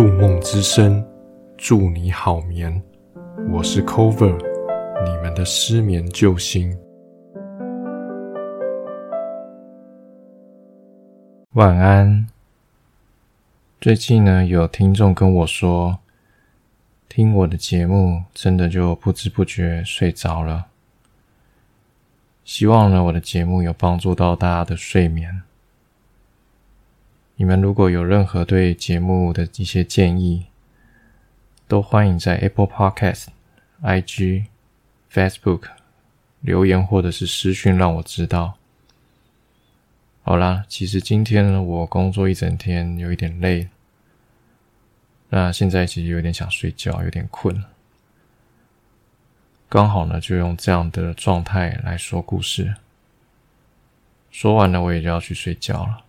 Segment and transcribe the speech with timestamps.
[0.00, 1.06] 入梦之声，
[1.58, 2.82] 祝你好眠。
[3.50, 4.34] 我是 Cover，
[5.04, 6.74] 你们的失眠救星。
[11.52, 12.26] 晚安。
[13.78, 15.98] 最近呢，有听众跟我说，
[17.06, 20.68] 听我的节目，真的就不知不觉睡着了。
[22.42, 25.42] 希望呢，我的节目有帮助到大家的睡眠。
[27.40, 30.44] 你们如果有任何对节目的一些建议，
[31.66, 33.28] 都欢迎在 Apple Podcast、
[33.80, 34.44] IG、
[35.10, 35.62] Facebook
[36.42, 38.58] 留言或者是私讯让我知道。
[40.20, 43.70] 好啦，其实今天呢，我工作一整天，有一点累，
[45.30, 47.64] 那现在其实有点想睡觉，有点困，
[49.66, 52.74] 刚好呢，就用这样的状态来说故事。
[54.30, 56.04] 说完了，我也就要去睡觉了。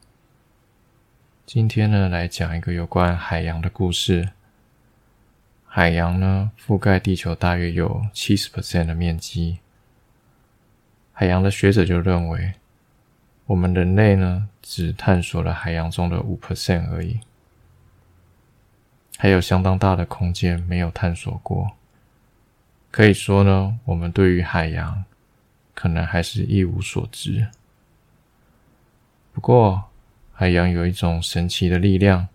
[1.53, 4.29] 今天呢，来讲一个有关海洋的故事。
[5.65, 9.59] 海洋呢，覆盖地球大约有七十 percent 的面积。
[11.11, 12.53] 海洋的学者就认为，
[13.47, 17.19] 我们人类呢，只探索了海洋中的五 percent 而已，
[19.17, 21.71] 还有相当大的空间没有探索过。
[22.91, 25.03] 可以说呢，我们对于海洋
[25.73, 27.49] 可能还是一无所知。
[29.33, 29.90] 不过，
[30.41, 32.27] 海洋有一种神奇的力量，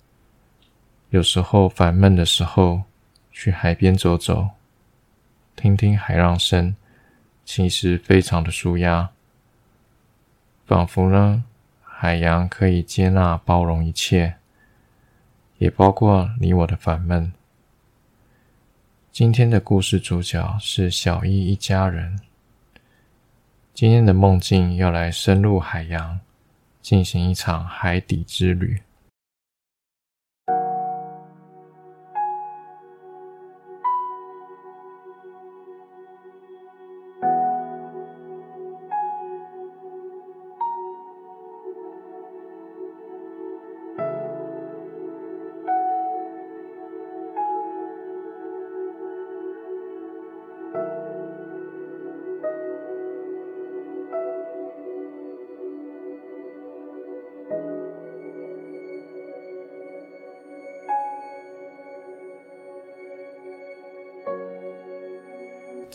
[1.10, 2.82] 有时候烦闷的时候，
[3.32, 4.50] 去海边走走，
[5.56, 6.76] 听听海浪声，
[7.44, 9.10] 其实非常的舒压，
[10.66, 11.42] 仿佛呢，
[11.82, 14.36] 海洋可以接纳包容一切，
[15.58, 17.32] 也包括你我的烦闷。
[19.10, 22.20] 今天的故事主角是小易一家人，
[23.74, 26.20] 今天的梦境要来深入海洋。
[26.86, 28.80] 进行一场海底之旅。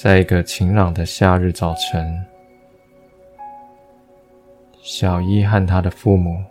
[0.01, 2.25] 在一个晴朗的夏日早晨，
[4.81, 6.43] 小伊和他的父母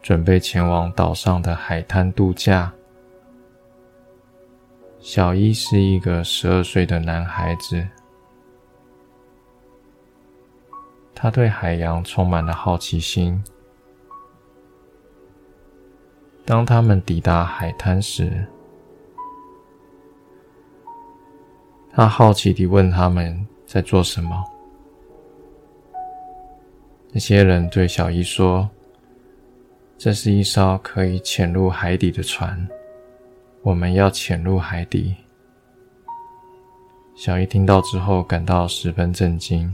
[0.00, 2.72] 准备前往岛上的海滩度假。
[5.00, 7.84] 小伊是一个十二岁的男孩子，
[11.16, 13.42] 他对海洋充满了好奇心。
[16.44, 18.46] 当他们抵达海滩时，
[21.96, 24.44] 他好奇地问他们在做什么。
[27.12, 28.68] 那些人对小伊说
[29.96, 32.68] ：“这是一艘可以潜入海底的船，
[33.62, 35.14] 我们要潜入海底。”
[37.14, 39.72] 小伊听到之后感到十分震惊。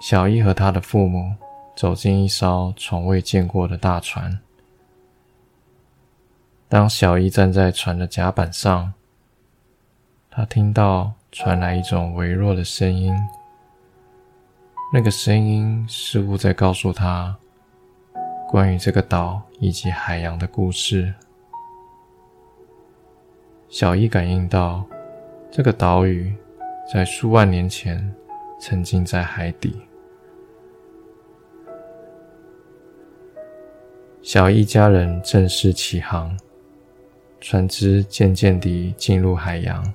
[0.00, 1.32] 小伊和他的父母
[1.76, 4.36] 走进一艘从未见过的大船。
[6.72, 8.94] 当小伊站在船的甲板上，
[10.30, 13.14] 他听到传来一种微弱的声音。
[14.90, 17.36] 那个声音似乎在告诉他
[18.48, 21.12] 关于这个岛以及海洋的故事。
[23.68, 24.82] 小伊感应到，
[25.50, 26.34] 这个岛屿
[26.90, 28.14] 在数万年前
[28.58, 29.78] 曾经在海底。
[34.22, 36.34] 小伊家人正式起航。
[37.42, 39.92] 船只渐渐地进入海洋。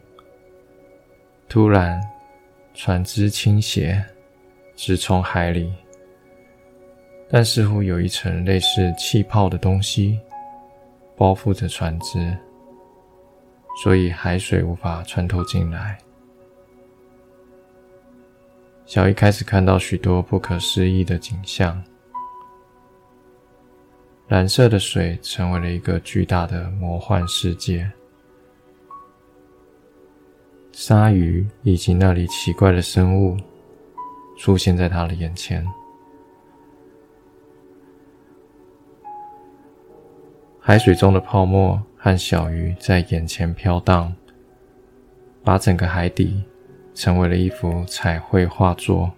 [1.48, 1.98] 突然，
[2.74, 4.04] 船只倾斜，
[4.76, 5.74] 直冲海里。
[7.30, 10.20] 但似乎有一层类似气泡的东西
[11.16, 12.38] 包覆着船只，
[13.82, 15.98] 所以海水无法穿透进来。
[18.86, 21.82] 小伊开始看到许多不可思议的景象。
[24.28, 27.90] 蓝色的水成为了一个巨大的魔幻世界，
[30.74, 33.38] 鲨鱼以及那里奇怪的生物
[34.38, 35.66] 出现在他的眼前。
[40.60, 44.14] 海水中的泡沫和小鱼在眼前飘荡，
[45.42, 46.44] 把整个海底
[46.94, 49.10] 成为了一幅彩绘画作。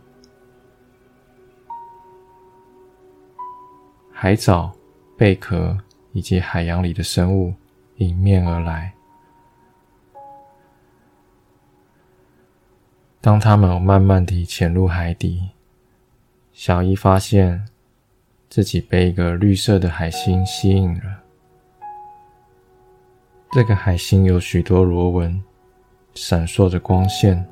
[4.11, 4.71] 海藻。
[5.19, 5.77] 贝壳
[6.13, 7.53] 以及海洋里的生物
[7.97, 8.93] 迎面而来。
[13.19, 15.49] 当他们慢慢地潜入海底，
[16.53, 17.67] 小伊发现
[18.49, 21.21] 自己被一个绿色的海星吸引了。
[23.51, 25.43] 这个海星有许多螺纹，
[26.13, 27.45] 闪烁着光线。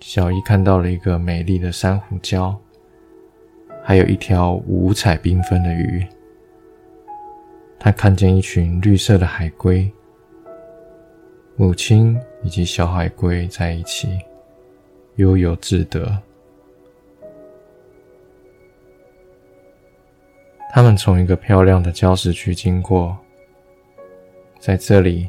[0.00, 2.54] 小伊看到了一个美丽的珊瑚礁，
[3.86, 6.04] 还有一条五彩缤纷的鱼。
[7.78, 9.92] 他看见一群绿色的海龟，
[11.54, 14.18] 母亲以及小海龟在一起，
[15.16, 16.18] 悠游自得。
[20.72, 23.14] 他们从一个漂亮的礁石区经过，
[24.58, 25.28] 在这里，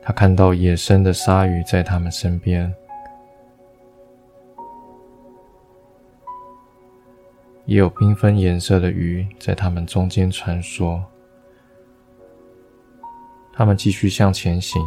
[0.00, 2.74] 他看到野生的鲨鱼在他们身边。
[7.68, 10.98] 也有缤纷颜色的鱼在它们中间穿梭。
[13.52, 14.82] 他们继续向前行，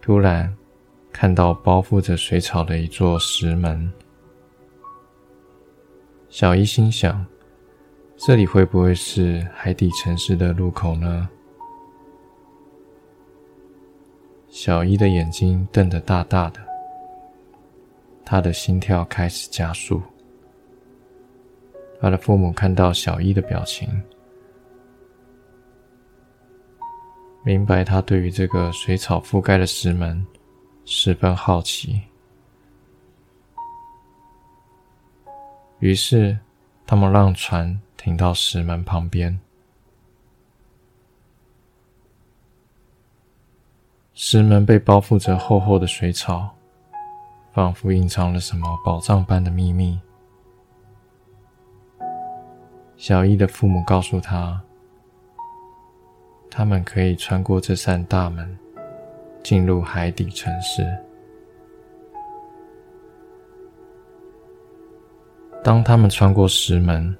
[0.00, 0.56] 突然
[1.12, 3.92] 看到包覆着水草的一座石门。
[6.30, 7.26] 小伊心想：
[8.16, 11.28] 这里会不会是海底城市的入口呢？
[14.48, 16.60] 小伊的眼睛瞪得大大的，
[18.24, 20.00] 他的心跳开始加速。
[22.04, 23.88] 他的父母看到小伊的表情，
[27.42, 30.26] 明白他对于这个水草覆盖的石门
[30.84, 32.02] 十分好奇，
[35.78, 36.38] 于是
[36.86, 39.40] 他们让船停到石门旁边。
[44.12, 46.54] 石门被包覆着厚厚的水草，
[47.54, 49.98] 仿佛隐藏了什么宝藏般的秘密。
[52.96, 54.60] 小伊的父母告诉他，
[56.50, 58.56] 他们可以穿过这扇大门，
[59.42, 60.86] 进入海底城市。
[65.62, 67.14] 当他们穿过石门，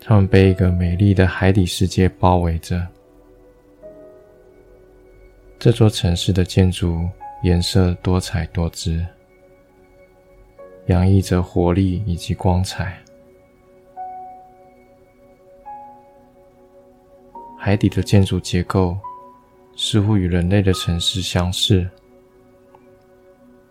[0.00, 2.86] 他们被一个美丽的海底世界包围着。
[5.58, 7.08] 这座城市的建筑
[7.42, 9.04] 颜色多彩多姿，
[10.86, 12.96] 洋溢着活力以及光彩。
[17.60, 18.96] 海底的建筑结构
[19.74, 21.86] 似乎与人类的城市相似。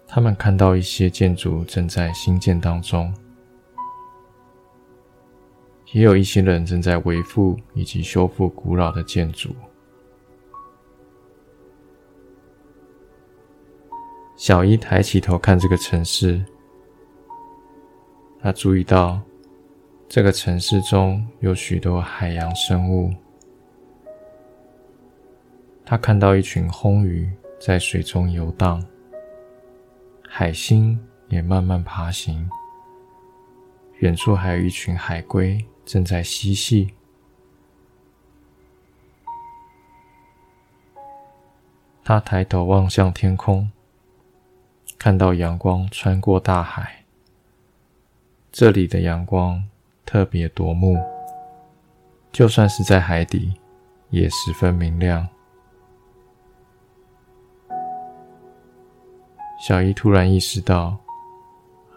[0.05, 3.13] 他们看到一些建筑正在兴建当中，
[5.93, 9.55] 也有一些人正在维护以及修复古老的建筑。
[14.35, 16.43] 小伊抬起头看这个城市，
[18.41, 19.19] 他注意到
[20.07, 23.13] 这个城市中有许多海洋生物。
[25.89, 27.31] 他看到一群红鱼
[27.61, 28.85] 在水中游荡，
[30.27, 30.99] 海星
[31.29, 32.49] 也慢慢爬行。
[33.99, 36.93] 远处还有一群海龟正在嬉戏。
[42.03, 43.71] 他抬头望向天空，
[44.99, 47.05] 看到阳光穿过大海。
[48.51, 49.63] 这里的阳光
[50.05, 51.01] 特别夺目，
[52.33, 53.53] 就算是在海底，
[54.09, 55.25] 也十分明亮。
[59.67, 60.97] 小伊突然意识到，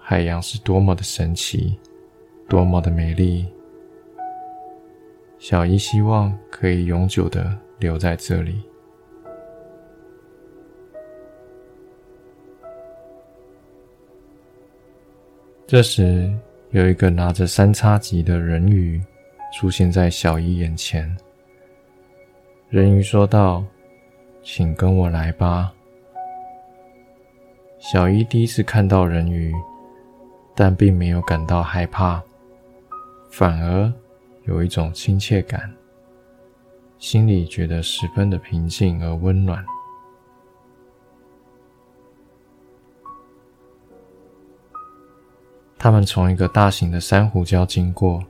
[0.02, 1.78] 海洋是多么的神奇，
[2.48, 3.46] 多么的美丽。
[5.38, 8.60] 小伊希望可以永久的留在这里。
[15.64, 16.28] 这时，
[16.70, 19.00] 有一个拿着三叉戟的人鱼
[19.52, 21.16] 出现在小伊眼前。
[22.68, 23.64] 人鱼说道
[24.42, 25.72] ：“请跟我来吧。”
[27.80, 29.54] 小伊第一次看到人鱼，
[30.54, 32.22] 但并没有感到害怕，
[33.30, 33.90] 反而
[34.44, 35.74] 有一种亲切感，
[36.98, 39.64] 心里觉得十分的平静而温暖。
[45.78, 48.22] 他们从一个大型的珊瑚礁经过，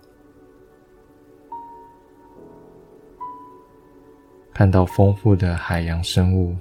[4.54, 6.56] 看到丰富的海洋生物。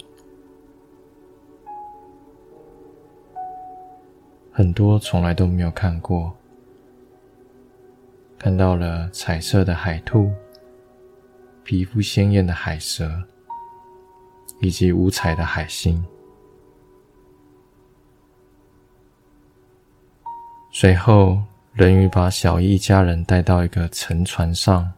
[4.60, 6.36] 很多从来都没有看过，
[8.38, 10.30] 看到了彩色的海兔、
[11.64, 13.24] 皮肤鲜艳的海蛇，
[14.60, 16.06] 以及五彩的海星。
[20.74, 24.92] 随后，人鱼把小一一家人带到一个沉船上，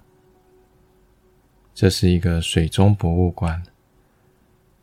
[1.76, 3.62] 这是一个水中博物馆，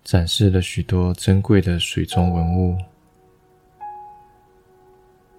[0.05, 2.79] 展示了许多珍贵的水中文物。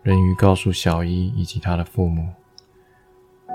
[0.03, 2.27] 人鱼告诉小伊以及他的父母，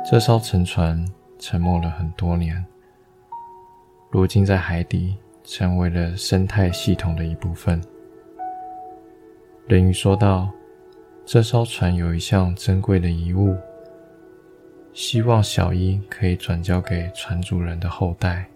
[0.09, 1.05] 这艘沉船
[1.39, 2.65] 沉没了很多年，
[4.11, 7.83] 如今在海底成为了生态系统的一部分。
[9.67, 10.51] 人鱼说道。
[11.27, 13.57] 这艘船有一项珍贵的遗物，
[14.93, 18.47] 希望小伊可以转交给船主人的后代。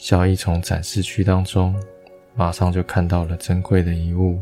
[0.00, 1.78] 小一从展示区当中
[2.34, 4.40] 马上就看到了珍贵的遗物，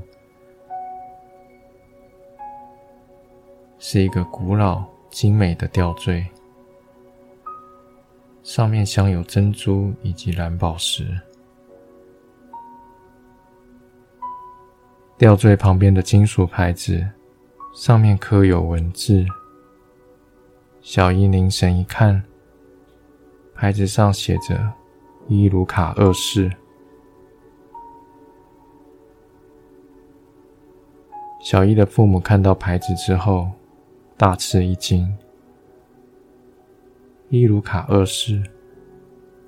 [3.81, 6.25] 是一个古老精美的吊坠，
[8.45, 11.05] 上面镶有珍珠以及蓝宝石。
[15.17, 17.05] 吊坠旁边的金属牌子
[17.75, 19.27] 上面刻有文字。
[20.81, 22.23] 小伊凝神一看，
[23.57, 24.57] 牌子上写着
[25.29, 26.51] “伊鲁卡二世”。
[31.41, 33.51] 小伊的父母看到牌子之后，
[34.17, 35.17] 大吃一惊
[37.29, 38.43] ：“伊鲁卡二世，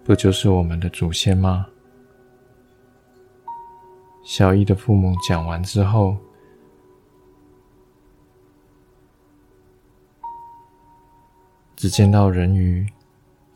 [0.04, 1.66] 不就是我们的祖先吗？”
[4.22, 6.16] 小伊的父母讲完之后，
[11.74, 12.86] 只见到人鱼，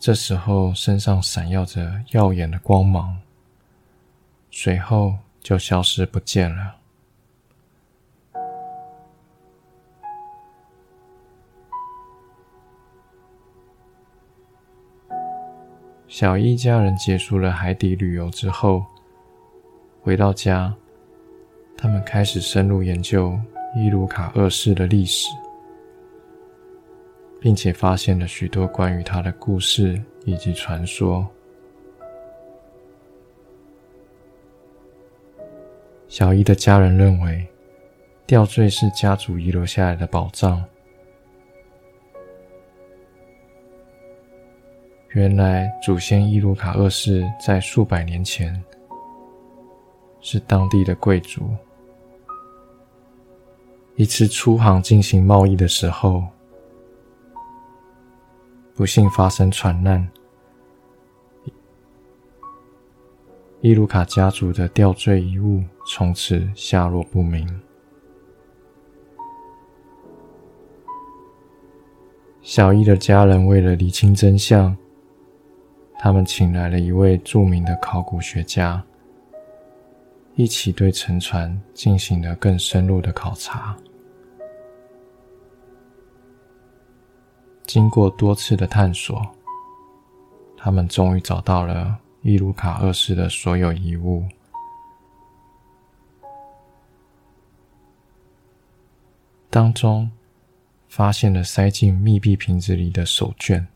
[0.05, 3.19] 这时候身上闪耀着耀眼的光芒，
[4.51, 6.75] 随后就消失不见了。
[16.07, 18.85] 小伊家人结束了海底旅游之后。
[20.03, 20.75] 回到家，
[21.79, 23.41] 他们开始深入研究
[23.75, 25.31] 伊鲁卡二世的历史，
[27.45, 31.29] 并且发现了许多关于他的故事以及传说。
[36.09, 37.47] 小伊的家人认为，
[38.25, 40.65] 吊坠是家族遗留下来的宝藏。
[45.11, 48.59] 原来，祖先伊鲁卡二世在数百年前。
[50.23, 51.43] 是当地的贵族。
[53.97, 56.25] 一次出航进行贸易的时候，
[58.77, 60.05] 不幸发生船难，
[63.61, 67.49] 伊鲁卡家族的吊坠遗物从此下落不明。
[72.43, 74.77] 小伊的家人为了厘清真相，
[76.01, 78.85] 他们请来了一位著名的考古学家。
[80.35, 83.77] 一起对沉船进行了更深入的考察。
[87.75, 89.21] 经过多次的探索，
[90.57, 94.25] 他们终于找到了伊鲁卡二世的所有遗物，
[99.51, 100.09] 当中
[100.87, 103.67] 发现了塞进密闭瓶子里的手绢。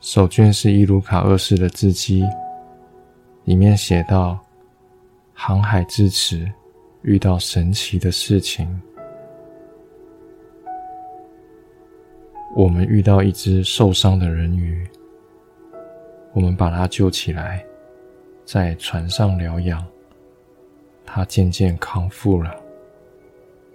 [0.00, 2.24] 手绢是伊鲁卡二世的字迹，
[3.44, 4.36] 里面写道
[5.32, 6.44] ：“航海至此，
[7.02, 8.68] 遇到神奇的事情。
[12.56, 14.84] 我们遇到一只受伤的人鱼，
[16.32, 17.64] 我们把它救起来，
[18.44, 19.86] 在船上疗养。
[21.04, 22.54] 它渐渐康复了，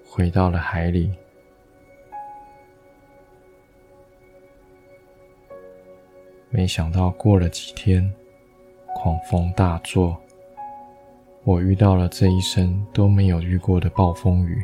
[0.05, 1.11] 回到了海里。”
[6.49, 8.13] 没想到过了几天，
[8.93, 10.15] 狂风大作，
[11.43, 14.63] 我遇到了这一生都没有遇过的暴风雨。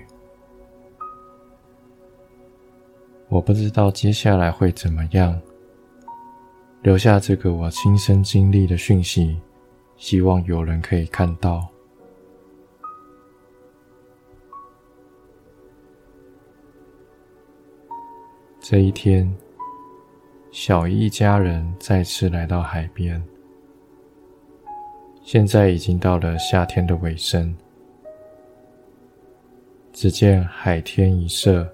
[3.28, 5.40] 我不知道接下来会怎么样。
[6.82, 9.40] 留下这个我亲身经历的讯息，
[9.98, 11.68] 希望有人可以看到。
[18.60, 19.30] 这一天。
[20.52, 23.24] 小姨一家人再次来到海边。
[25.32, 27.56] 现在已经到了夏天的尾声。
[29.94, 31.72] 只见海天一色，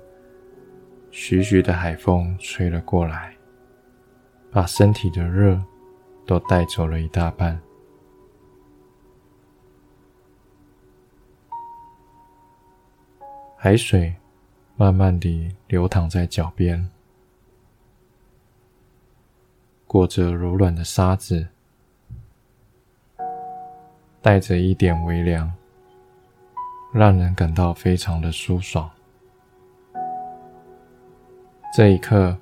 [1.09, 3.33] 徐徐的海风吹了过来，
[4.51, 5.57] 把身体的热
[6.25, 7.57] 都带走了一大半。
[13.55, 14.13] 海水
[14.75, 16.89] 慢慢地流淌在脚边。
[19.87, 21.47] 裹着柔软的沙子，
[24.25, 25.53] 带着一点微凉，
[26.91, 28.89] 让人感到非常的舒爽。
[31.77, 32.35] 这一刻，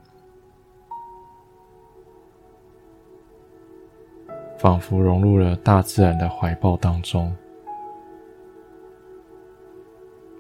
[4.58, 7.36] 仿佛融入了大自然的怀抱当中，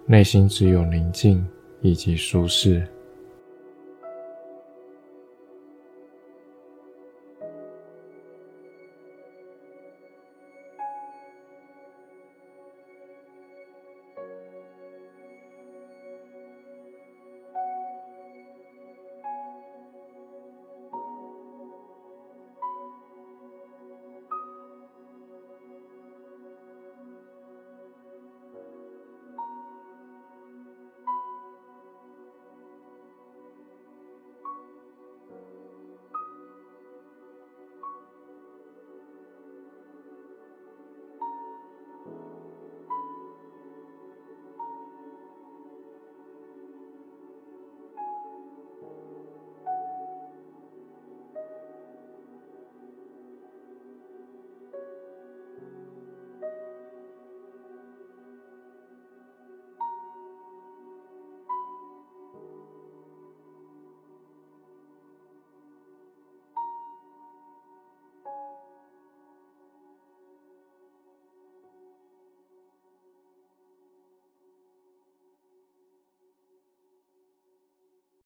[0.05, 1.45] 内心只有宁静
[1.81, 2.88] 以及舒适。